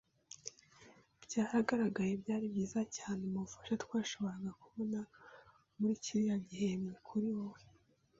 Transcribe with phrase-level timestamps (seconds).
[1.23, 4.99] byaragaragaye, byari byiza cyane mubufasha twashoboraga kubona
[5.77, 6.93] muri kiriya gihembwe.
[7.07, 7.61] Kuri- wowe